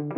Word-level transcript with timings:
What's 0.00 0.14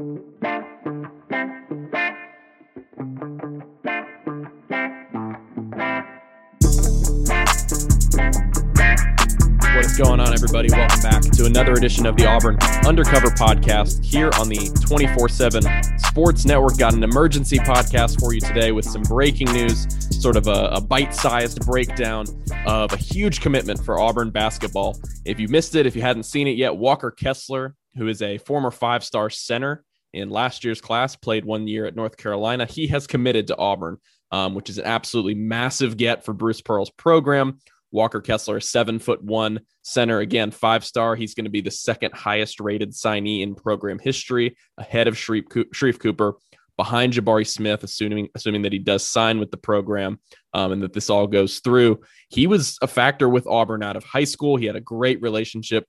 going 9.99 10.21
on, 10.21 10.33
everybody? 10.33 10.71
Welcome 10.71 11.01
back 11.03 11.23
to 11.23 11.47
another 11.47 11.73
edition 11.73 12.07
of 12.07 12.17
the 12.17 12.27
Auburn 12.27 12.59
Undercover 12.87 13.31
Podcast 13.31 14.05
here 14.05 14.31
on 14.39 14.49
the 14.49 14.71
24 14.87 15.29
7 15.29 15.65
Sports 15.99 16.45
Network. 16.45 16.79
Got 16.79 16.95
an 16.95 17.03
emergency 17.03 17.59
podcast 17.59 18.21
for 18.21 18.33
you 18.33 18.41
today 18.41 18.71
with 18.71 18.85
some 18.85 19.03
breaking 19.03 19.51
news, 19.53 19.89
sort 20.23 20.37
of 20.37 20.47
a, 20.47 20.71
a 20.75 20.81
bite 20.81 21.13
sized 21.13 21.67
breakdown 21.67 22.27
of 22.67 22.93
a 22.93 22.97
huge 22.97 23.41
commitment 23.41 23.85
for 23.85 23.99
Auburn 23.99 24.31
basketball. 24.31 24.97
If 25.25 25.41
you 25.41 25.49
missed 25.49 25.75
it, 25.75 25.87
if 25.87 25.97
you 25.97 26.03
hadn't 26.03 26.23
seen 26.23 26.47
it 26.47 26.57
yet, 26.57 26.77
Walker 26.77 27.11
Kessler, 27.11 27.75
who 27.97 28.09
is 28.09 28.23
a 28.23 28.39
former 28.39 28.71
five 28.71 29.05
star 29.05 29.31
center 29.31 29.85
in 30.13 30.31
last 30.31 30.65
year's 30.65 30.81
class, 30.81 31.17
played 31.17 31.45
one 31.45 31.67
year 31.67 31.87
at 31.87 31.97
North 31.97 32.17
Carolina. 32.17 32.67
He 32.67 32.87
has 32.89 33.07
committed 33.07 33.47
to 33.47 33.57
Auburn, 33.57 33.99
um, 34.31 34.55
which 34.55 34.69
is 34.69 34.79
an 34.79 34.85
absolutely 34.85 35.35
massive 35.35 35.97
get 35.97 36.25
for 36.25 36.33
Bruce 36.33 36.61
Pearl's 36.61 36.91
program. 36.91 37.59
Walker 37.91 38.21
Kessler, 38.21 38.59
seven 38.61 38.99
foot 38.99 39.23
one 39.23 39.61
center, 39.83 40.21
again, 40.21 40.51
five 40.51 40.85
star. 40.85 41.15
He's 41.15 41.35
going 41.35 41.45
to 41.45 41.51
be 41.51 41.61
the 41.61 41.71
second 41.71 42.15
highest 42.15 42.59
rated 42.59 42.93
signee 42.93 43.43
in 43.43 43.55
program 43.55 43.99
history, 43.99 44.57
ahead 44.79 45.09
of 45.09 45.15
Sharife, 45.15 45.49
Sharife 45.75 45.99
Cooper, 45.99 46.35
behind 46.79 47.13
Jabari 47.13 47.47
Smith, 47.47 47.85
assuming 47.85 48.29
assuming 48.35 48.63
that 48.63 48.73
he 48.73 48.79
does 48.79 49.07
sign 49.07 49.39
with 49.39 49.51
the 49.51 49.59
program 49.59 50.19
um, 50.55 50.73
and 50.73 50.83
that 50.83 50.95
this 50.95 51.11
all 51.11 51.27
goes 51.27 51.61
through. 51.61 52.01
He 52.29 52.47
was 52.47 52.79
a 52.81 52.87
factor 52.87 53.29
with 53.29 53.47
Auburn 53.47 53.83
out 53.83 53.97
of 53.97 54.05
high 54.05 54.25
school. 54.25 54.57
He 54.57 54.67
had 54.67 54.77
a 54.77 54.81
great 54.81 55.21
relationship 55.21 55.87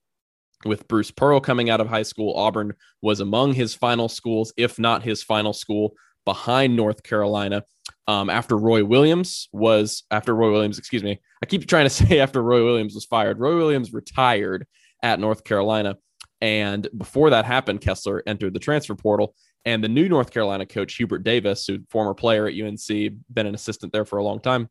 with 0.64 0.88
Bruce 0.88 1.10
Pearl 1.10 1.40
coming 1.40 1.70
out 1.70 1.80
of 1.80 1.88
high 1.88 2.02
school. 2.02 2.34
Auburn 2.34 2.74
was 3.02 3.20
among 3.20 3.54
his 3.54 3.74
final 3.74 4.08
schools, 4.08 4.52
if 4.56 4.78
not 4.78 5.02
his 5.02 5.22
final 5.22 5.52
school, 5.52 5.94
behind 6.24 6.76
North 6.76 7.02
Carolina 7.02 7.64
um, 8.06 8.30
after 8.30 8.56
Roy 8.56 8.84
Williams 8.84 9.48
was 9.52 10.04
after 10.10 10.34
Roy 10.34 10.52
Williams, 10.52 10.78
excuse 10.78 11.02
me. 11.02 11.20
I 11.42 11.46
keep 11.46 11.66
trying 11.66 11.86
to 11.86 11.90
say 12.06 12.20
after 12.20 12.42
Roy 12.42 12.64
Williams 12.64 12.94
was 12.94 13.04
fired. 13.04 13.38
Roy 13.38 13.56
Williams 13.56 13.92
retired 13.92 14.66
at 15.02 15.20
North 15.20 15.44
Carolina. 15.44 15.96
And 16.40 16.86
before 16.96 17.30
that 17.30 17.44
happened, 17.44 17.80
Kessler 17.80 18.22
entered 18.26 18.52
the 18.52 18.60
transfer 18.60 18.94
portal. 18.94 19.34
And 19.64 19.82
the 19.82 19.88
new 19.88 20.10
North 20.10 20.30
Carolina 20.30 20.66
coach, 20.66 20.94
Hubert 20.96 21.24
Davis, 21.24 21.66
who 21.66 21.78
former 21.88 22.12
player 22.12 22.46
at 22.46 22.54
UNC, 22.54 22.86
been 23.32 23.46
an 23.46 23.54
assistant 23.54 23.92
there 23.92 24.04
for 24.04 24.18
a 24.18 24.24
long 24.24 24.40
time. 24.40 24.68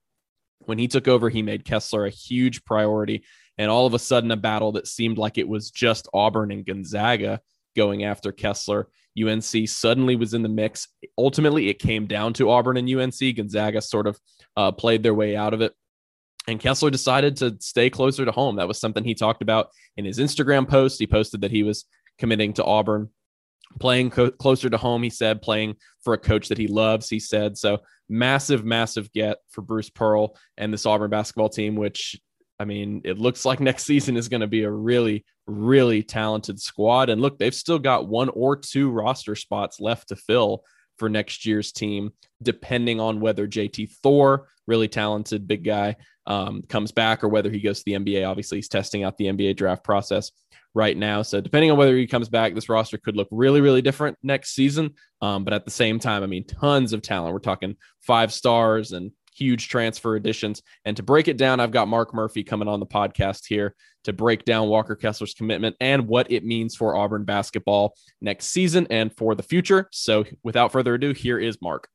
When 0.66 0.78
he 0.78 0.88
took 0.88 1.07
over, 1.07 1.30
he 1.30 1.41
made 1.41 1.66
Kessler 1.66 2.05
a 2.05 2.11
huge 2.11 2.63
priority. 2.63 3.23
And 3.58 3.70
all 3.70 3.86
of 3.86 3.94
a 3.94 4.00
sudden, 4.00 4.32
a 4.32 4.38
battle 4.38 4.72
that 4.73 4.88
seemed 4.88 5.18
like 5.18 5.38
it 5.38 5.48
was 5.48 5.72
just 5.72 6.08
Auburn 6.14 6.52
and 6.52 6.66
Gonzaga 6.66 7.42
going 7.76 8.04
after 8.04 8.32
Kessler 8.32 8.88
UNC 9.22 9.68
suddenly 9.68 10.16
was 10.16 10.34
in 10.34 10.42
the 10.42 10.50
mix. 10.50 10.88
Ultimately, 11.18 11.70
it 11.70 11.80
came 11.80 12.08
down 12.08 12.34
to 12.34 12.50
Auburn 12.50 12.78
and 12.78 12.90
UNC. 12.90 13.36
Gonzaga 13.36 13.81
sort 13.81 14.08
of 14.08 14.20
uh, 14.58 14.72
played 14.72 15.04
their 15.04 15.14
way 15.14 15.36
out 15.36 15.54
of 15.54 15.62
it. 15.62 15.74
And 16.48 16.59
Kessler 16.59 16.90
decided 16.90 17.38
to 17.38 17.56
stay 17.59 17.90
closer 17.90 18.26
to 18.26 18.31
home. 18.31 18.58
That 18.58 18.68
was 18.68 18.80
something 18.80 19.04
he 19.04 19.16
talked 19.16 19.42
about 19.42 19.70
in 19.96 20.04
his 20.04 20.20
Instagram 20.20 20.68
post. 20.68 21.00
He 21.00 21.08
posted 21.08 21.42
that 21.42 21.52
he 21.52 21.64
was 21.64 21.86
committing 22.18 22.54
to 22.54 22.66
Auburn, 22.66 23.09
playing 23.80 24.09
co- 24.09 24.31
closer 24.31 24.70
to 24.70 24.78
home. 24.78 25.04
He 25.04 25.09
said, 25.09 25.42
playing 25.42 25.76
for 26.04 26.14
a 26.14 26.18
coach 26.18 26.50
that 26.50 26.58
he 26.58 26.68
loves. 26.68 27.08
He 27.08 27.20
said, 27.20 27.58
so 27.58 27.80
massive, 28.09 28.66
massive 28.66 29.12
get 29.14 29.38
for 29.50 29.62
Bruce 29.62 29.90
Pearl 29.90 30.36
and 30.58 30.74
this 30.74 30.86
Auburn 30.86 31.12
basketball 31.12 31.50
team, 31.50 31.76
which 31.76 32.20
I 32.59 32.66
mean, 32.66 33.02
it 33.04 33.18
looks 33.18 33.46
like 33.46 33.59
next 33.59 33.84
season 33.84 34.16
is 34.16 34.30
going 34.30 34.42
to 34.42 34.48
be 34.48 34.64
a 34.64 34.72
really, 34.72 35.26
really 35.48 36.04
talented 36.04 36.59
squad. 36.59 37.09
And 37.09 37.22
look, 37.22 37.38
they've 37.38 37.54
still 37.54 37.80
got 37.80 38.08
one 38.08 38.30
or 38.30 38.56
two 38.56 38.90
roster 38.90 39.36
spots 39.36 39.80
left 39.80 40.09
to 40.09 40.16
fill 40.16 40.64
for 40.98 41.09
next 41.09 41.46
year's 41.46 41.72
team, 41.72 42.12
depending 42.42 43.00
on 43.00 43.20
whether 43.20 43.48
JT 43.48 43.92
Thor, 44.04 44.48
really 44.68 44.88
talented 44.88 45.48
big 45.48 45.64
guy, 45.64 45.96
um, 46.28 46.62
comes 46.70 46.92
back 46.92 47.24
or 47.24 47.28
whether 47.28 47.50
he 47.50 47.59
goes 47.59 47.80
to 47.80 47.86
the 47.86 47.94
NBA. 47.94 48.28
Obviously, 48.28 48.59
he's 48.59 48.69
testing 48.69 49.03
out 49.03 49.18
the 49.18 49.25
NBA 49.25 49.58
draft 49.58 49.84
process 49.84 50.31
right 50.74 50.96
now. 50.96 51.22
So, 51.22 51.42
depending 51.42 51.72
on 51.72 51.78
whether 51.78 51.97
he 51.97 52.08
comes 52.08 52.30
back, 52.30 52.53
this 52.53 52.69
roster 52.69 52.97
could 52.97 53.16
look 53.16 53.28
really, 53.31 53.62
really 53.62 53.81
different 53.81 54.18
next 54.24 54.53
season. 54.56 54.94
Um, 55.22 55.44
but 55.44 55.53
at 55.53 55.66
the 55.66 55.72
same 55.72 56.00
time, 56.00 56.24
I 56.24 56.28
mean, 56.28 56.46
tons 56.46 56.94
of 56.94 57.02
talent. 57.02 57.34
We're 57.34 57.40
talking 57.40 57.75
five 58.02 58.31
stars 58.31 58.92
and 58.92 59.12
huge 59.35 59.69
transfer 59.69 60.16
additions. 60.16 60.61
And 60.85 60.97
to 60.97 61.03
break 61.03 61.27
it 61.27 61.38
down, 61.38 61.59
I've 61.59 61.71
got 61.71 61.88
Mark 61.88 62.13
Murphy 62.13 62.44
coming 62.44 62.67
on 62.67 62.79
the 62.79 62.85
podcast 62.85 63.45
here 63.47 63.75
to 64.03 64.13
break 64.13 64.45
down 64.45 64.67
Walker 64.67 64.95
Kessler's 64.95 65.33
commitment 65.33 65.75
and 65.79 66.07
what 66.07 66.31
it 66.31 66.44
means 66.44 66.75
for 66.75 66.95
Auburn 66.95 67.23
basketball 67.23 67.95
next 68.21 68.47
season 68.47 68.88
and 68.89 69.16
for 69.16 69.35
the 69.35 69.44
future. 69.44 69.89
So 69.91 70.25
without 70.44 70.71
further 70.71 70.95
ado, 70.95 71.13
here 71.13 71.39
is 71.39 71.61
Mark. 71.61 71.88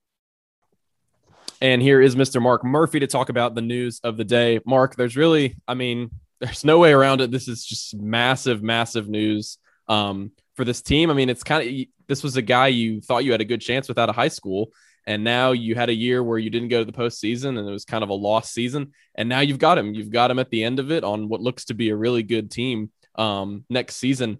And 1.60 1.82
here 1.82 2.00
is 2.00 2.14
Mr. 2.14 2.40
Mark 2.40 2.64
Murphy 2.64 3.00
to 3.00 3.06
talk 3.06 3.30
about 3.30 3.54
the 3.54 3.62
news 3.62 4.00
of 4.04 4.16
the 4.16 4.24
day. 4.24 4.60
Mark, 4.64 4.94
there's 4.94 5.16
really, 5.16 5.56
I 5.66 5.74
mean, 5.74 6.10
there's 6.40 6.64
no 6.64 6.78
way 6.78 6.92
around 6.92 7.20
it. 7.20 7.30
This 7.30 7.48
is 7.48 7.64
just 7.64 7.96
massive, 7.96 8.62
massive 8.62 9.08
news 9.08 9.58
um, 9.88 10.30
for 10.54 10.64
this 10.64 10.82
team. 10.82 11.10
I 11.10 11.14
mean, 11.14 11.28
it's 11.28 11.42
kind 11.42 11.68
of, 11.68 11.86
this 12.06 12.22
was 12.22 12.36
a 12.36 12.42
guy 12.42 12.68
you 12.68 13.00
thought 13.00 13.24
you 13.24 13.32
had 13.32 13.40
a 13.40 13.44
good 13.44 13.60
chance 13.60 13.88
with 13.88 13.98
out 13.98 14.08
of 14.08 14.14
high 14.14 14.28
school 14.28 14.70
and 15.08 15.24
now 15.24 15.52
you 15.52 15.74
had 15.74 15.88
a 15.88 15.94
year 15.94 16.22
where 16.22 16.36
you 16.36 16.50
didn't 16.50 16.68
go 16.68 16.84
to 16.84 16.84
the 16.84 16.96
postseason 16.96 17.58
and 17.58 17.66
it 17.66 17.72
was 17.72 17.86
kind 17.86 18.04
of 18.04 18.10
a 18.10 18.14
lost 18.14 18.52
season. 18.52 18.92
And 19.14 19.26
now 19.26 19.40
you've 19.40 19.58
got 19.58 19.78
him. 19.78 19.94
You've 19.94 20.10
got 20.10 20.30
him 20.30 20.38
at 20.38 20.50
the 20.50 20.62
end 20.62 20.78
of 20.78 20.92
it 20.92 21.02
on 21.02 21.30
what 21.30 21.40
looks 21.40 21.64
to 21.66 21.74
be 21.74 21.88
a 21.88 21.96
really 21.96 22.22
good 22.22 22.50
team 22.50 22.90
um, 23.14 23.64
next 23.70 23.96
season. 23.96 24.36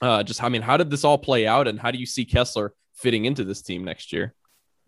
Uh, 0.00 0.22
just, 0.22 0.42
I 0.42 0.48
mean, 0.48 0.62
how 0.62 0.78
did 0.78 0.88
this 0.88 1.04
all 1.04 1.18
play 1.18 1.46
out 1.46 1.68
and 1.68 1.78
how 1.78 1.90
do 1.90 1.98
you 1.98 2.06
see 2.06 2.24
Kessler 2.24 2.72
fitting 2.94 3.26
into 3.26 3.44
this 3.44 3.60
team 3.60 3.84
next 3.84 4.10
year? 4.10 4.32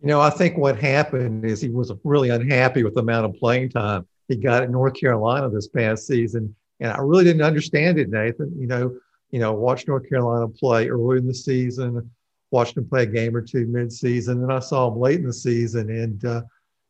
You 0.01 0.09
know, 0.09 0.19
I 0.19 0.31
think 0.31 0.56
what 0.56 0.81
happened 0.81 1.45
is 1.45 1.61
he 1.61 1.69
was 1.69 1.93
really 2.05 2.31
unhappy 2.31 2.83
with 2.83 2.95
the 2.95 3.01
amount 3.01 3.27
of 3.27 3.34
playing 3.34 3.69
time 3.69 4.09
he 4.28 4.37
got 4.37 4.62
at 4.62 4.71
North 4.71 4.95
Carolina 4.99 5.51
this 5.51 5.69
past 5.69 6.06
season. 6.06 6.56
And 6.81 6.91
I 6.91 7.01
really 7.01 7.25
didn't 7.25 7.43
understand 7.43 7.99
it, 7.99 8.09
Nathan. 8.09 8.51
You 8.59 8.67
know, 8.67 8.97
you 9.31 9.41
know, 9.41 9.53
watch 9.53 9.87
North 9.87 10.09
Carolina 10.09 10.49
play 10.49 10.89
early 10.89 11.19
in 11.19 11.27
the 11.27 11.34
season 11.34 12.11
watched 12.53 12.77
him 12.77 12.89
play 12.89 13.03
a 13.03 13.07
game 13.07 13.35
or 13.35 13.43
two 13.43 13.67
mid-season, 13.67 14.43
and 14.43 14.53
I 14.53 14.61
saw 14.61 14.89
him 14.89 15.01
late 15.01 15.21
in 15.21 15.27
the 15.27 15.33
season, 15.33 15.91
and 15.91 16.25
uh, 16.25 16.43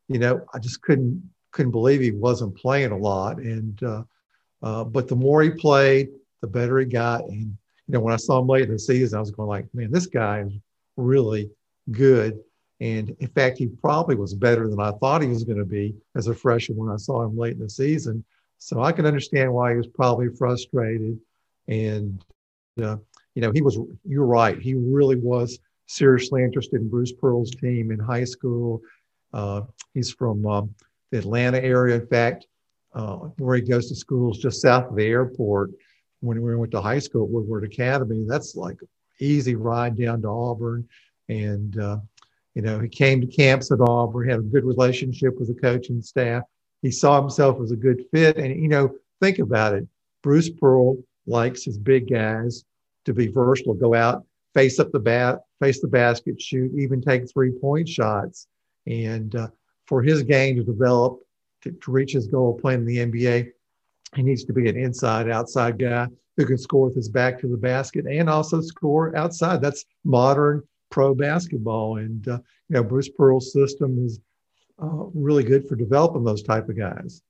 you 0.07 0.19
know, 0.19 0.45
I 0.53 0.59
just 0.59 0.81
couldn't 0.81 1.23
couldn't 1.51 1.71
believe 1.71 2.01
he 2.01 2.11
wasn't 2.11 2.57
playing 2.57 2.91
a 2.91 2.97
lot. 2.97 3.37
And 3.37 3.81
uh, 3.83 4.03
uh, 4.61 4.83
but 4.83 5.07
the 5.07 5.15
more 5.15 5.41
he 5.41 5.49
played, 5.49 6.09
the 6.41 6.47
better 6.47 6.79
he 6.79 6.85
got. 6.85 7.23
And 7.23 7.57
you 7.87 7.93
know, 7.93 7.99
when 8.01 8.13
I 8.13 8.17
saw 8.17 8.39
him 8.39 8.47
late 8.47 8.65
in 8.65 8.71
the 8.71 8.79
season, 8.79 9.17
I 9.17 9.21
was 9.21 9.31
going 9.31 9.49
like, 9.49 9.65
man, 9.73 9.91
this 9.91 10.07
guy 10.07 10.41
is 10.41 10.53
really 10.97 11.49
good. 11.91 12.39
And 12.79 13.15
in 13.19 13.27
fact, 13.29 13.57
he 13.57 13.67
probably 13.67 14.15
was 14.15 14.33
better 14.33 14.67
than 14.67 14.79
I 14.79 14.91
thought 14.91 15.21
he 15.21 15.27
was 15.29 15.43
going 15.43 15.59
to 15.59 15.65
be 15.65 15.95
as 16.15 16.27
a 16.27 16.35
freshman 16.35 16.77
when 16.77 16.91
I 16.91 16.97
saw 16.97 17.23
him 17.23 17.37
late 17.37 17.53
in 17.53 17.59
the 17.59 17.69
season. 17.69 18.25
So 18.57 18.81
I 18.81 18.91
can 18.91 19.05
understand 19.05 19.53
why 19.53 19.71
he 19.71 19.77
was 19.77 19.87
probably 19.87 20.29
frustrated. 20.29 21.19
And 21.67 22.23
uh, 22.81 22.97
you 23.35 23.41
know, 23.41 23.51
he 23.51 23.61
was, 23.61 23.77
you're 24.05 24.25
right. 24.25 24.59
He 24.59 24.73
really 24.73 25.15
was 25.15 25.59
seriously 25.87 26.43
interested 26.43 26.81
in 26.81 26.89
Bruce 26.89 27.11
Pearl's 27.11 27.51
team 27.51 27.91
in 27.91 27.99
high 27.99 28.23
school. 28.23 28.81
Uh, 29.33 29.61
he's 29.93 30.11
from 30.11 30.45
um, 30.45 30.75
the 31.11 31.17
Atlanta 31.19 31.61
area. 31.61 31.95
In 31.95 32.07
fact, 32.07 32.47
uh, 32.93 33.15
where 33.37 33.55
he 33.55 33.61
goes 33.61 33.89
to 33.89 33.95
school 33.95 34.31
is 34.31 34.37
just 34.37 34.61
south 34.61 34.89
of 34.89 34.95
the 34.95 35.05
airport. 35.05 35.71
When 36.21 36.41
we 36.41 36.55
went 36.55 36.71
to 36.71 36.81
high 36.81 36.99
school 36.99 37.25
at 37.25 37.29
Woodward 37.29 37.63
Academy, 37.63 38.23
that's 38.27 38.55
like 38.55 38.77
easy 39.19 39.55
ride 39.55 39.97
down 39.97 40.21
to 40.21 40.29
Auburn. 40.29 40.87
And, 41.27 41.77
uh, 41.77 41.97
you 42.53 42.61
know, 42.61 42.79
he 42.79 42.87
came 42.87 43.19
to 43.19 43.27
camps 43.27 43.71
at 43.71 43.81
Auburn, 43.81 44.29
had 44.29 44.39
a 44.39 44.43
good 44.43 44.63
relationship 44.63 45.39
with 45.39 45.47
the 45.47 45.59
coaching 45.59 46.01
staff. 46.01 46.43
He 46.81 46.91
saw 46.91 47.19
himself 47.19 47.59
as 47.61 47.71
a 47.71 47.75
good 47.75 48.05
fit. 48.11 48.37
And, 48.37 48.61
you 48.61 48.67
know, 48.67 48.95
think 49.21 49.39
about 49.39 49.73
it. 49.73 49.87
Bruce 50.21 50.49
Pearl 50.49 50.97
likes 51.25 51.63
his 51.63 51.77
big 51.77 52.09
guys 52.09 52.63
to 53.05 53.13
be 53.13 53.27
versatile, 53.27 53.73
go 53.73 53.93
out, 53.93 54.23
face 54.53 54.79
up 54.79 54.91
the 54.91 54.99
bat, 54.99 55.39
face 55.59 55.81
the 55.81 55.87
basket, 55.87 56.41
shoot, 56.41 56.71
even 56.77 57.01
take 57.01 57.31
three 57.31 57.51
point 57.51 57.87
shots. 57.87 58.47
And 58.87 59.35
uh, 59.35 59.47
for 59.85 60.01
his 60.01 60.23
game 60.23 60.55
to 60.57 60.63
develop, 60.63 61.19
to, 61.61 61.71
to, 61.71 61.91
reach 61.91 62.13
his 62.13 62.27
goal 62.27 62.55
of 62.55 62.61
playing 62.61 62.81
in 62.81 62.85
the 62.85 62.97
NBA, 62.97 63.51
he 64.15 64.23
needs 64.23 64.43
to 64.45 64.53
be 64.53 64.69
an 64.69 64.77
inside 64.77 65.29
outside 65.29 65.79
guy 65.79 66.07
who 66.37 66.45
can 66.45 66.57
score 66.57 66.85
with 66.85 66.95
his 66.95 67.09
back 67.09 67.39
to 67.39 67.47
the 67.47 67.57
basket 67.57 68.05
and 68.05 68.29
also 68.29 68.59
score 68.61 69.15
outside. 69.15 69.61
That's 69.61 69.85
modern 70.03 70.63
pro 70.89 71.15
basketball. 71.15 71.97
And, 71.97 72.27
uh, 72.27 72.39
you 72.69 72.75
know, 72.75 72.83
Bruce 72.83 73.09
Pearl's 73.09 73.53
system 73.53 74.05
is 74.05 74.19
uh, 74.81 75.05
really 75.13 75.43
good 75.43 75.67
for 75.67 75.75
developing 75.75 76.23
those 76.23 76.43
type 76.43 76.67
of 76.69 76.77
guys 76.77 77.21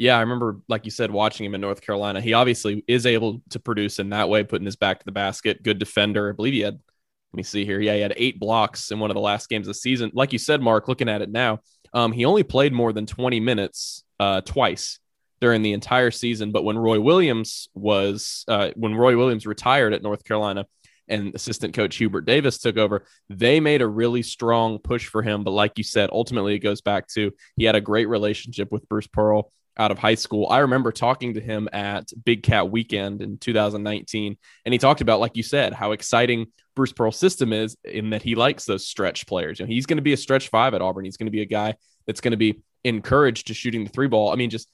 yeah, 0.00 0.16
I 0.16 0.20
remember, 0.20 0.60
like 0.66 0.86
you 0.86 0.90
said, 0.90 1.10
watching 1.10 1.44
him 1.44 1.54
in 1.54 1.60
North 1.60 1.82
Carolina. 1.82 2.22
He 2.22 2.32
obviously 2.32 2.82
is 2.88 3.04
able 3.04 3.42
to 3.50 3.60
produce 3.60 3.98
in 3.98 4.08
that 4.10 4.30
way, 4.30 4.42
putting 4.42 4.64
his 4.64 4.74
back 4.74 4.98
to 4.98 5.04
the 5.04 5.12
basket. 5.12 5.62
Good 5.62 5.78
defender. 5.78 6.30
I 6.30 6.32
believe 6.32 6.54
he 6.54 6.60
had, 6.60 6.72
let 6.72 7.36
me 7.36 7.42
see 7.42 7.66
here. 7.66 7.78
Yeah, 7.80 7.96
he 7.96 8.00
had 8.00 8.14
eight 8.16 8.40
blocks 8.40 8.92
in 8.92 8.98
one 8.98 9.10
of 9.10 9.14
the 9.14 9.20
last 9.20 9.50
games 9.50 9.66
of 9.66 9.74
the 9.74 9.78
season. 9.78 10.10
Like 10.14 10.32
you 10.32 10.38
said, 10.38 10.62
Mark, 10.62 10.88
looking 10.88 11.10
at 11.10 11.20
it 11.20 11.28
now, 11.28 11.58
um, 11.92 12.12
he 12.12 12.24
only 12.24 12.44
played 12.44 12.72
more 12.72 12.94
than 12.94 13.04
20 13.04 13.40
minutes 13.40 14.02
uh, 14.18 14.40
twice 14.40 15.00
during 15.38 15.60
the 15.60 15.74
entire 15.74 16.10
season. 16.10 16.50
But 16.50 16.64
when 16.64 16.78
Roy 16.78 16.98
Williams 16.98 17.68
was, 17.74 18.46
uh, 18.48 18.70
when 18.76 18.94
Roy 18.94 19.18
Williams 19.18 19.46
retired 19.46 19.92
at 19.92 20.02
North 20.02 20.24
Carolina, 20.24 20.64
and 21.08 21.34
assistant 21.34 21.74
coach 21.74 21.96
Hubert 21.96 22.20
Davis 22.20 22.58
took 22.58 22.78
over, 22.78 23.04
they 23.28 23.58
made 23.58 23.82
a 23.82 23.86
really 23.86 24.22
strong 24.22 24.78
push 24.78 25.08
for 25.08 25.22
him. 25.22 25.42
But 25.42 25.50
like 25.50 25.72
you 25.76 25.82
said, 25.82 26.08
ultimately 26.12 26.54
it 26.54 26.60
goes 26.60 26.80
back 26.80 27.08
to 27.08 27.32
he 27.56 27.64
had 27.64 27.74
a 27.74 27.80
great 27.80 28.08
relationship 28.08 28.70
with 28.70 28.88
Bruce 28.88 29.08
Pearl 29.08 29.50
out 29.80 29.90
of 29.90 29.98
high 29.98 30.14
school. 30.14 30.46
I 30.50 30.58
remember 30.58 30.92
talking 30.92 31.34
to 31.34 31.40
him 31.40 31.68
at 31.72 32.12
Big 32.24 32.42
Cat 32.42 32.70
Weekend 32.70 33.22
in 33.22 33.38
2019, 33.38 34.36
and 34.66 34.72
he 34.74 34.78
talked 34.78 35.00
about, 35.00 35.20
like 35.20 35.36
you 35.38 35.42
said, 35.42 35.72
how 35.72 35.92
exciting 35.92 36.48
Bruce 36.76 36.92
Pearl's 36.92 37.16
system 37.16 37.54
is 37.54 37.78
in 37.82 38.10
that 38.10 38.22
he 38.22 38.34
likes 38.34 38.66
those 38.66 38.86
stretch 38.86 39.26
players. 39.26 39.58
You 39.58 39.64
know, 39.64 39.70
he's 39.72 39.86
going 39.86 39.96
to 39.96 40.02
be 40.02 40.12
a 40.12 40.18
stretch 40.18 40.48
five 40.48 40.74
at 40.74 40.82
Auburn. 40.82 41.06
He's 41.06 41.16
going 41.16 41.28
to 41.28 41.32
be 41.32 41.40
a 41.40 41.46
guy 41.46 41.76
that's 42.06 42.20
going 42.20 42.32
to 42.32 42.36
be 42.36 42.60
encouraged 42.84 43.46
to 43.46 43.54
shooting 43.54 43.84
the 43.84 43.90
three 43.90 44.06
ball. 44.06 44.30
I 44.30 44.36
mean, 44.36 44.50
just 44.50 44.70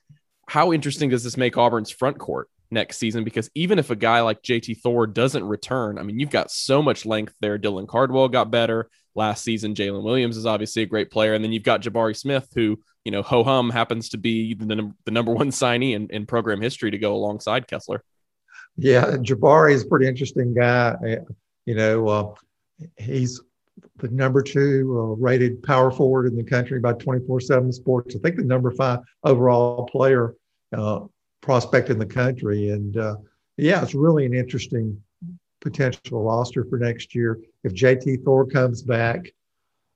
how 0.48 0.72
interesting 0.72 1.10
does 1.10 1.22
this 1.22 1.36
make 1.36 1.56
Auburn's 1.56 1.90
front 1.92 2.18
court 2.18 2.48
next 2.72 2.98
season? 2.98 3.22
Because 3.22 3.48
even 3.54 3.78
if 3.78 3.90
a 3.90 3.96
guy 3.96 4.22
like 4.22 4.42
JT 4.42 4.80
Thor 4.80 5.06
doesn't 5.06 5.44
return, 5.44 5.98
I 5.98 6.02
mean, 6.02 6.18
you've 6.18 6.30
got 6.30 6.50
so 6.50 6.82
much 6.82 7.06
length 7.06 7.34
there. 7.40 7.60
Dylan 7.60 7.86
Cardwell 7.86 8.28
got 8.28 8.50
better 8.50 8.90
last 9.16 9.42
season. 9.42 9.74
Jaylin 9.74 10.02
Williams 10.02 10.36
is 10.36 10.46
obviously 10.46 10.82
a 10.82 10.86
great 10.86 11.10
player. 11.10 11.34
And 11.34 11.42
then 11.42 11.52
you've 11.52 11.62
got 11.62 11.82
Jabari 11.82 12.16
Smith, 12.16 12.48
who, 12.54 12.78
you 13.04 13.12
know, 13.12 13.22
ho 13.22 13.42
hum 13.42 13.70
happens 13.70 14.10
to 14.10 14.18
be 14.18 14.54
the, 14.54 14.92
the 15.04 15.10
number 15.10 15.32
one 15.32 15.50
signee 15.50 15.94
in, 15.94 16.08
in 16.10 16.26
program 16.26 16.60
history 16.60 16.90
to 16.90 16.98
go 16.98 17.14
alongside 17.14 17.66
Kessler. 17.66 18.02
Yeah, 18.76 19.16
Jabari 19.16 19.72
is 19.72 19.84
a 19.84 19.86
pretty 19.86 20.06
interesting 20.06 20.54
guy. 20.54 20.94
You 21.64 21.74
know, 21.74 22.08
uh, 22.08 22.34
he's 22.98 23.40
the 23.96 24.08
number 24.08 24.42
two 24.42 24.96
uh, 24.98 25.22
rated 25.22 25.62
power 25.62 25.90
forward 25.90 26.26
in 26.26 26.36
the 26.36 26.44
country 26.44 26.78
by 26.78 26.92
24 26.94 27.40
7 27.40 27.72
sports. 27.72 28.14
I 28.14 28.18
think 28.18 28.36
the 28.36 28.44
number 28.44 28.70
five 28.70 29.00
overall 29.24 29.86
player 29.86 30.34
uh, 30.76 31.00
prospect 31.40 31.90
in 31.90 31.98
the 31.98 32.06
country. 32.06 32.70
And 32.70 32.96
uh, 32.96 33.16
yeah, 33.56 33.82
it's 33.82 33.94
really 33.94 34.26
an 34.26 34.34
interesting 34.34 35.00
potential 35.60 36.22
roster 36.22 36.64
for 36.64 36.78
next 36.78 37.14
year. 37.14 37.40
If 37.66 37.74
JT 37.74 38.22
Thor 38.22 38.46
comes 38.46 38.80
back, 38.80 39.34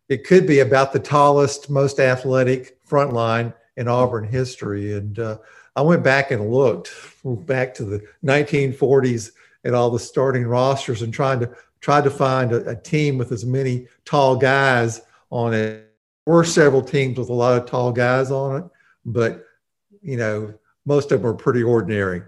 it 0.09 0.27
could 0.27 0.45
be 0.45 0.59
about 0.59 0.93
the 0.93 0.99
tallest, 0.99 1.71
most 1.71 2.01
athletic 2.01 2.77
front 2.85 3.13
line 3.13 3.55
in 3.77 3.87
Auburn 3.87 4.25
history. 4.25 4.95
And 4.95 5.17
uh, 5.21 5.39
I 5.77 5.83
went 5.83 6.03
back 6.03 6.33
and 6.33 6.51
looked 6.51 6.93
back 7.25 7.73
to 7.75 7.85
the 7.85 8.05
1940s 8.25 9.31
at 9.65 9.73
all 9.73 9.89
the 9.89 10.01
starting 10.01 10.47
rosters 10.47 11.03
and 11.03 11.15
trying 11.15 11.39
to 11.41 11.57
tried 11.81 12.03
to 12.03 12.11
find 12.11 12.53
a, 12.53 12.71
a 12.71 12.75
team 12.75 13.19
with 13.19 13.31
as 13.31 13.47
many 13.47 13.87
tall 14.05 14.35
guys 14.35 15.01
on 15.31 15.55
it. 15.55 15.87
There 16.27 16.35
were 16.35 16.45
several 16.45 16.83
teams 16.83 17.21
with 17.21 17.29
a 17.29 17.33
lot 17.33 17.57
of 17.57 17.67
tall 17.67 17.93
guys 17.93 18.33
on 18.33 18.57
it, 18.57 18.65
but 19.05 19.45
you 20.03 20.17
know, 20.17 20.55
most 20.85 21.13
of 21.13 21.23
them 21.23 21.31
are 21.31 21.35
pretty 21.35 21.63
ordinary. 21.63 22.23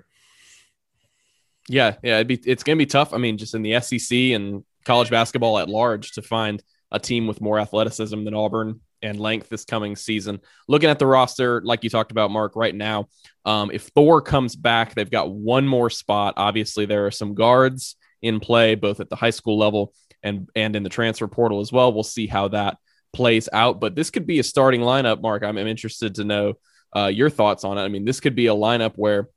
Yeah, 1.68 1.96
yeah, 2.04 2.20
it'd 2.20 2.28
be 2.28 2.40
it's 2.48 2.62
gonna 2.62 2.76
be 2.76 2.86
tough. 2.86 3.12
I 3.12 3.18
mean, 3.18 3.38
just 3.38 3.56
in 3.56 3.62
the 3.62 3.80
SEC 3.80 4.16
and 4.16 4.62
college 4.84 5.10
basketball 5.10 5.58
at 5.58 5.68
large 5.68 6.12
to 6.12 6.22
find 6.22 6.62
a 6.90 6.98
team 6.98 7.26
with 7.26 7.40
more 7.40 7.58
athleticism 7.58 8.24
than 8.24 8.34
Auburn 8.34 8.80
and 9.02 9.18
length 9.18 9.48
this 9.48 9.64
coming 9.64 9.96
season. 9.96 10.40
Looking 10.68 10.90
at 10.90 10.98
the 10.98 11.06
roster, 11.06 11.60
like 11.62 11.82
you 11.84 11.90
talked 11.90 12.12
about, 12.12 12.30
Mark, 12.30 12.54
right 12.54 12.74
now, 12.74 13.08
um, 13.44 13.70
if 13.72 13.88
Thor 13.88 14.20
comes 14.20 14.54
back, 14.54 14.94
they've 14.94 15.10
got 15.10 15.32
one 15.32 15.66
more 15.66 15.90
spot. 15.90 16.34
Obviously, 16.36 16.86
there 16.86 17.06
are 17.06 17.10
some 17.10 17.34
guards 17.34 17.96
in 18.20 18.40
play, 18.40 18.74
both 18.74 19.00
at 19.00 19.10
the 19.10 19.16
high 19.16 19.30
school 19.30 19.58
level 19.58 19.92
and 20.22 20.48
and 20.54 20.76
in 20.76 20.84
the 20.84 20.88
transfer 20.88 21.26
portal 21.26 21.60
as 21.60 21.72
well. 21.72 21.92
We'll 21.92 22.04
see 22.04 22.26
how 22.26 22.48
that 22.48 22.78
plays 23.12 23.48
out. 23.52 23.80
But 23.80 23.96
this 23.96 24.10
could 24.10 24.26
be 24.26 24.38
a 24.38 24.44
starting 24.44 24.80
lineup, 24.80 25.20
Mark. 25.20 25.42
I'm, 25.42 25.58
I'm 25.58 25.66
interested 25.66 26.14
to 26.16 26.24
know 26.24 26.54
uh, 26.94 27.06
your 27.06 27.30
thoughts 27.30 27.64
on 27.64 27.78
it. 27.78 27.82
I 27.82 27.88
mean, 27.88 28.04
this 28.04 28.20
could 28.20 28.34
be 28.34 28.46
a 28.46 28.54
lineup 28.54 28.92
where 28.96 29.28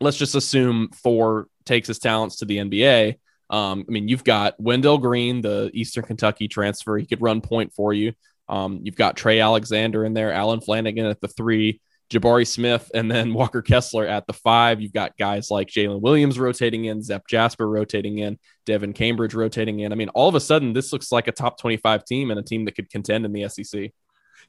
let's 0.00 0.16
just 0.16 0.34
assume 0.34 0.88
Thor 0.94 1.48
takes 1.64 1.88
his 1.88 1.98
talents 1.98 2.36
to 2.36 2.44
the 2.44 2.58
NBA. 2.58 3.18
Um, 3.54 3.84
I 3.88 3.92
mean, 3.92 4.08
you've 4.08 4.24
got 4.24 4.58
Wendell 4.58 4.98
Green, 4.98 5.40
the 5.40 5.70
Eastern 5.72 6.02
Kentucky 6.02 6.48
transfer. 6.48 6.98
He 6.98 7.06
could 7.06 7.22
run 7.22 7.40
point 7.40 7.72
for 7.72 7.92
you. 7.92 8.12
Um, 8.48 8.80
you've 8.82 8.96
got 8.96 9.16
Trey 9.16 9.38
Alexander 9.38 10.04
in 10.04 10.12
there, 10.12 10.32
Allen 10.32 10.58
Flanigan 10.58 11.08
at 11.08 11.20
the 11.20 11.28
three. 11.28 11.80
Jabari 12.10 12.46
Smith 12.46 12.90
and 12.94 13.08
then 13.08 13.32
Walker 13.34 13.62
Kessler 13.62 14.06
at 14.06 14.26
the 14.26 14.32
five. 14.32 14.80
You've 14.80 14.92
got 14.92 15.16
guys 15.16 15.52
like 15.52 15.68
Jaylin 15.68 16.00
Williams 16.00 16.36
rotating 16.36 16.86
in, 16.86 17.00
Zep 17.00 17.28
Jasper 17.28 17.68
rotating 17.68 18.18
in, 18.18 18.38
Devin 18.66 18.92
Cambridge 18.92 19.34
rotating 19.34 19.80
in. 19.80 19.92
I 19.92 19.94
mean, 19.94 20.08
all 20.10 20.28
of 20.28 20.34
a 20.34 20.40
sudden, 20.40 20.72
this 20.72 20.92
looks 20.92 21.12
like 21.12 21.28
a 21.28 21.32
top 21.32 21.58
25 21.58 22.04
team 22.04 22.32
and 22.32 22.40
a 22.40 22.42
team 22.42 22.64
that 22.64 22.72
could 22.72 22.90
contend 22.90 23.24
in 23.24 23.32
the 23.32 23.48
SEC. 23.48 23.92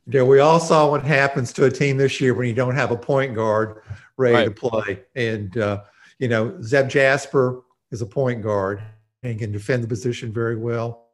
Yeah, 0.07 0.23
we 0.23 0.39
all 0.39 0.59
saw 0.59 0.89
what 0.89 1.03
happens 1.03 1.53
to 1.53 1.65
a 1.65 1.71
team 1.71 1.97
this 1.97 2.19
year 2.19 2.33
when 2.33 2.47
you 2.47 2.55
don't 2.55 2.75
have 2.75 2.91
a 2.91 2.97
point 2.97 3.35
guard 3.35 3.83
ready 4.17 4.35
right. 4.35 4.45
to 4.45 4.51
play. 4.51 5.03
And, 5.15 5.55
uh, 5.57 5.83
you 6.17 6.27
know, 6.27 6.59
Zep 6.61 6.89
Jasper 6.89 7.61
is 7.91 8.01
a 8.01 8.05
point 8.05 8.41
guard 8.41 8.81
and 9.25 9.39
can 9.39 9.51
defend 9.51 9.83
the 9.83 9.87
position 9.87 10.31
very 10.31 10.55
well. 10.55 11.09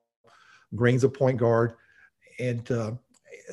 Green's 0.75 1.04
a 1.04 1.10
point 1.10 1.38
guard. 1.38 1.74
And, 2.40 2.69
uh, 2.72 2.92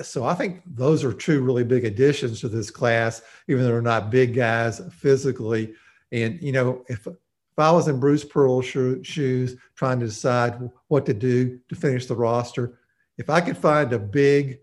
so 0.02 0.24
I 0.24 0.34
think 0.34 0.62
those 0.66 1.04
are 1.04 1.12
two 1.12 1.42
really 1.42 1.64
big 1.64 1.84
additions 1.84 2.40
to 2.40 2.48
this 2.48 2.70
class, 2.70 3.22
even 3.48 3.62
though 3.62 3.70
they're 3.70 3.82
not 3.82 4.10
big 4.10 4.34
guys 4.34 4.80
physically. 4.92 5.74
And 6.12 6.40
you 6.40 6.52
know, 6.52 6.84
if 6.88 7.06
if 7.06 7.58
I 7.58 7.72
was 7.72 7.88
in 7.88 7.98
Bruce 7.98 8.24
Pearl's 8.24 8.66
shoes 8.66 9.56
trying 9.74 9.98
to 10.00 10.06
decide 10.06 10.70
what 10.86 11.04
to 11.06 11.14
do 11.14 11.58
to 11.68 11.74
finish 11.74 12.06
the 12.06 12.14
roster, 12.14 12.78
if 13.16 13.28
I 13.28 13.40
could 13.40 13.56
find 13.56 13.92
a 13.92 13.98
big 13.98 14.60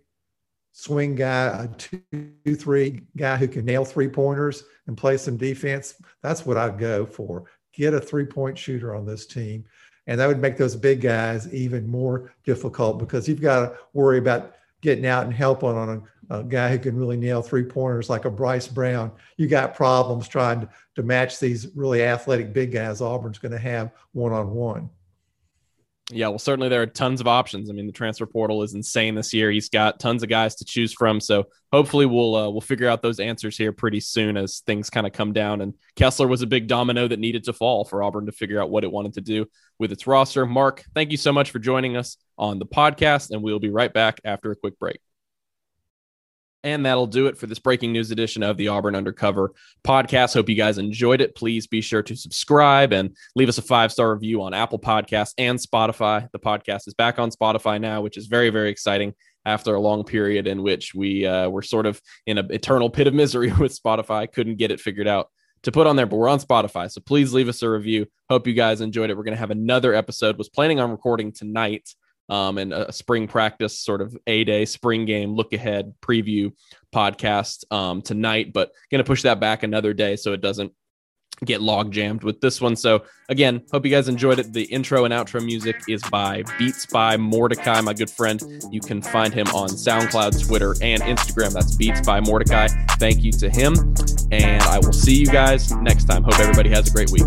swing 0.72 1.16
guy, 1.16 1.66
a 1.66 1.68
two, 1.76 2.56
three 2.56 3.02
guy 3.18 3.36
who 3.36 3.50
can 3.50 3.66
nail 3.66 3.84
three 3.84 4.08
pointers 4.08 4.64
and 4.88 4.98
play 4.98 5.18
some 5.18 5.36
defense, 5.36 5.96
that's 6.22 6.46
what 6.46 6.58
I'd 6.58 6.80
go 6.80 7.06
for. 7.06 7.46
Get 7.76 7.94
a 7.94 8.00
three 8.00 8.26
point 8.26 8.58
shooter 8.58 8.96
on 8.96 9.06
this 9.06 9.26
team. 9.26 9.66
And 10.08 10.20
that 10.20 10.28
would 10.28 10.40
make 10.40 10.58
those 10.58 10.76
big 10.76 11.02
guys 11.02 11.52
even 11.54 11.88
more 11.88 12.34
difficult 12.44 13.00
because 13.00 13.28
you've 13.28 13.42
got 13.42 13.62
to 13.62 13.78
worry 13.94 14.20
about 14.20 14.56
getting 14.82 15.06
out 15.08 15.26
and 15.26 15.34
helping 15.34 15.70
on 15.70 16.04
a, 16.30 16.40
a 16.40 16.44
guy 16.44 16.70
who 16.70 16.78
can 16.78 16.96
really 16.96 17.18
nail 17.18 17.42
three 17.42 17.64
pointers 17.64 18.10
like 18.10 18.26
a 18.26 18.30
Bryce 18.30 18.68
Brown, 18.68 19.12
you 19.38 19.48
got 19.48 19.74
problems 19.74 20.28
trying 20.28 20.62
to, 20.62 20.70
to 20.96 21.02
match 21.02 21.40
these 21.40 21.76
really 21.76 22.04
athletic 22.04 22.54
big 22.54 22.72
guys 22.72 23.02
Auburn's 23.02 23.40
going 23.40 23.52
to 23.52 23.58
have 23.58 23.92
one 24.14 24.32
on 24.32 24.52
one. 24.52 24.90
Yeah, 26.12 26.28
well, 26.28 26.38
certainly 26.38 26.70
there 26.70 26.84
are 26.84 26.88
tons 26.88 27.20
of 27.20 27.28
options. 27.28 27.68
I 27.68 27.74
mean, 27.74 27.88
the 27.88 27.92
transfer 27.92 28.28
portal 28.28 28.62
is 28.62 28.76
insane 28.76 29.16
this 29.16 29.34
year. 29.34 29.50
He's 29.50 29.70
got 29.70 30.00
tons 30.00 30.22
of 30.22 30.30
guys 30.30 30.54
to 30.56 30.66
choose 30.66 30.94
from. 30.94 31.20
So 31.20 31.46
hopefully, 31.72 32.06
we'll 32.06 32.36
uh, 32.36 32.50
we'll 32.50 32.62
figure 32.62 32.88
out 32.88 33.02
those 33.02 33.20
answers 33.20 33.58
here 33.58 33.72
pretty 33.72 34.00
soon 34.00 34.38
as 34.38 34.60
things 34.60 34.92
kind 34.92 35.08
of 35.08 35.14
come 35.14 35.34
down. 35.34 35.62
And 35.62 35.74
Kessler 35.96 36.28
was 36.28 36.44
a 36.44 36.48
big 36.48 36.68
domino 36.68 37.08
that 37.08 37.18
needed 37.18 37.46
to 37.46 37.54
fall 37.54 37.86
for 37.86 38.04
Auburn 38.04 38.28
to 38.28 38.32
figure 38.32 38.62
out 38.62 38.70
what 38.70 38.84
it 38.84 38.92
wanted 38.92 39.14
to 39.16 39.22
do 39.22 39.48
with 39.80 39.92
its 39.92 40.06
roster. 40.06 40.46
Mark, 40.46 40.84
thank 40.94 41.10
you 41.10 41.18
so 41.18 41.34
much 41.34 41.50
for 41.50 41.58
joining 41.58 41.98
us 41.98 42.18
on 42.38 42.60
the 42.60 42.68
podcast, 42.68 43.32
and 43.32 43.42
we'll 43.42 43.60
be 43.60 43.72
right 43.72 43.92
back 43.92 44.22
after 44.24 44.52
a 44.52 44.56
quick 44.56 44.78
break. 44.78 45.00
And 46.66 46.84
that'll 46.84 47.06
do 47.06 47.28
it 47.28 47.38
for 47.38 47.46
this 47.46 47.60
breaking 47.60 47.92
news 47.92 48.10
edition 48.10 48.42
of 48.42 48.58
the 48.58 48.70
Auburn 48.70 48.96
Undercover 48.96 49.54
podcast. 49.86 50.34
Hope 50.34 50.50
you 50.50 50.56
guys 50.56 50.80
enjoyed 50.80 51.22
it. 51.22 51.36
Please 51.36 51.68
be 51.68 51.80
sure 51.80 52.02
to 52.02 52.16
subscribe 52.16 52.92
and 52.92 53.16
leave 53.36 53.50
us 53.50 53.60
a 53.60 53.62
five 53.62 53.92
star 53.92 54.12
review 54.12 54.42
on 54.42 54.56
Apple 54.56 54.80
Podcasts 54.80 55.36
and 55.38 55.60
Spotify. 55.60 56.28
The 56.32 56.40
podcast 56.40 56.88
is 56.88 56.96
back 56.96 57.20
on 57.20 57.30
Spotify 57.30 57.80
now, 57.80 58.02
which 58.02 58.18
is 58.18 58.26
very, 58.26 58.50
very 58.50 58.72
exciting 58.72 59.14
after 59.46 59.76
a 59.76 59.80
long 59.80 60.04
period 60.04 60.48
in 60.48 60.64
which 60.64 60.96
we 60.96 61.28
uh, 61.28 61.48
were 61.50 61.62
sort 61.62 61.86
of 61.86 62.02
in 62.26 62.40
an 62.40 62.48
eternal 62.50 62.90
pit 62.90 63.06
of 63.06 63.14
misery 63.14 63.54
with 63.60 63.80
Spotify. 63.80 64.30
Couldn't 64.32 64.56
get 64.56 64.72
it 64.72 64.80
figured 64.80 65.08
out 65.08 65.30
to 65.62 65.72
put 65.72 65.86
on 65.86 65.96
there, 65.96 66.08
but 66.08 66.18
we're 66.18 66.30
on 66.30 66.40
Spotify. 66.40 66.90
So 66.92 67.00
please 67.00 67.32
leave 67.32 67.48
us 67.48 67.62
a 67.62 67.70
review. 67.70 68.08
Hope 68.28 68.48
you 68.48 68.54
guys 68.54 68.82
enjoyed 68.82 69.12
it. 69.12 69.18
We're 69.18 69.24
going 69.24 69.36
to 69.36 69.40
have 69.40 69.52
another 69.52 69.94
episode. 69.94 70.40
Was 70.40 70.50
planning 70.50 70.80
on 70.80 70.90
recording 70.90 71.32
tonight 71.32 71.88
um, 72.30 72.58
and 72.58 72.74
a 72.74 72.92
spring 72.92 73.28
practice 73.28 73.80
sort 73.80 74.02
of 74.02 74.16
a 74.28 74.44
day 74.44 74.66
spring 74.66 75.06
game 75.06 75.34
look 75.34 75.54
ahead 75.54 75.94
preview 76.02 76.52
podcast 76.94 77.72
um, 77.72 78.02
tonight, 78.02 78.54
but 78.54 78.72
going 78.92 79.04
to 79.04 79.08
push 79.08 79.24
that 79.24 79.40
back 79.40 79.64
another 79.64 79.94
day 79.94 80.16
so 80.16 80.34
it 80.34 80.42
doesn't 80.42 80.72
get 81.44 81.62
log 81.62 81.92
jammed 81.92 82.24
with 82.24 82.40
this 82.40 82.62
one. 82.62 82.76
So 82.76 83.04
again, 83.28 83.62
hope 83.72 83.86
you 83.86 83.92
guys 83.92 84.08
enjoyed 84.08 84.40
it. 84.40 84.54
The 84.54 84.64
intro 84.64 85.04
and 85.04 85.14
outro 85.14 85.44
music 85.44 85.76
is 85.90 86.02
by 86.10 86.44
Beats 86.58 86.86
by 86.86 87.18
Mordecai, 87.18 87.82
my 87.82 87.94
good 87.94 88.10
friend. 88.10 88.42
You 88.72 88.80
can 88.80 89.02
find 89.02 89.34
him 89.34 89.48
on 89.48 89.70
SoundCloud, 89.70 90.48
Twitter, 90.48 90.76
and 90.82 91.02
Instagram. 91.04 91.52
That's 91.52 91.76
Beats 91.76 92.02
by 92.02 92.22
Mordecai. 92.22 92.68
Thank 93.00 93.24
you 93.24 93.32
to 93.34 93.50
him. 93.50 93.76
And 94.32 94.62
I 94.64 94.80
will 94.80 94.94
see 94.94 95.16
you 95.16 95.28
guys 95.28 95.72
next 95.72 96.06
time. 96.06 96.24
Hope 96.24 96.40
everybody 96.40 96.70
has 96.70 96.88
a 96.88 96.92
great 96.92 97.12
week. 97.12 97.26